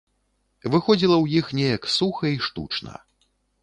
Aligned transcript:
Выходзіла 0.75 1.17
ў 1.23 1.43
іх 1.43 1.53
неяк 1.61 1.83
суха 2.01 2.25
і 2.41 2.45
штучна. 2.51 2.93